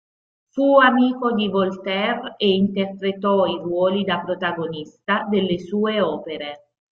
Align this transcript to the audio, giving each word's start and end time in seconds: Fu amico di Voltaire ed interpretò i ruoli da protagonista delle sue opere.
Fu 0.49 0.79
amico 0.79 1.31
di 1.35 1.47
Voltaire 1.47 2.33
ed 2.37 2.49
interpretò 2.49 3.45
i 3.45 3.57
ruoli 3.61 4.03
da 4.03 4.19
protagonista 4.23 5.27
delle 5.29 5.59
sue 5.59 6.01
opere. 6.01 6.69